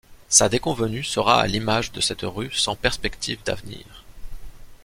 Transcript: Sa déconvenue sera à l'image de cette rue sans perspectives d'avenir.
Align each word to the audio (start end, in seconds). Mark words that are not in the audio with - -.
Sa 0.29 0.49
déconvenue 0.49 1.03
sera 1.03 1.39
à 1.39 1.45
l'image 1.45 1.91
de 1.91 2.01
cette 2.01 2.23
rue 2.23 2.51
sans 2.51 2.75
perspectives 2.75 3.43
d'avenir. 3.43 4.03